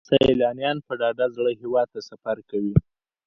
سیلانیان 0.09 0.77
په 0.85 0.93
ډاډه 0.99 1.25
زړه 1.35 1.51
هیواد 1.61 1.87
ته 1.93 1.99
سفر 2.09 2.37
کوي. 2.49 2.75